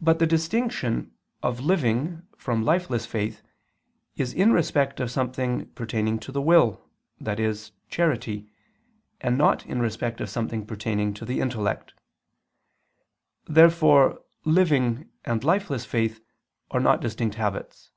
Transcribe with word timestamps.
But 0.00 0.20
the 0.20 0.26
distinction 0.26 1.14
of 1.42 1.60
living 1.60 2.26
from 2.38 2.62
lifeless 2.64 3.04
faith 3.04 3.42
is 4.16 4.32
in 4.32 4.54
respect 4.54 5.00
of 5.00 5.10
something 5.10 5.66
pertaining 5.74 6.18
to 6.20 6.32
the 6.32 6.40
will, 6.40 6.88
i.e. 7.26 7.54
charity, 7.90 8.50
and 9.20 9.36
not 9.36 9.66
in 9.66 9.80
respect 9.82 10.22
of 10.22 10.30
something 10.30 10.64
pertaining 10.64 11.12
to 11.12 11.26
the 11.26 11.40
intellect. 11.40 11.92
Therefore 13.46 14.22
living 14.46 15.10
and 15.26 15.44
lifeless 15.44 15.84
faith 15.84 16.22
are 16.70 16.80
not 16.80 17.02
distinct 17.02 17.34
habits. 17.34 17.90